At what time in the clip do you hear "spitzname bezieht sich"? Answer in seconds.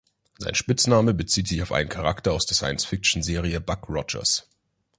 0.55-1.61